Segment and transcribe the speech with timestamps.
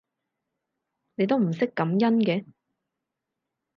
[1.13, 2.43] 你都唔識感恩嘅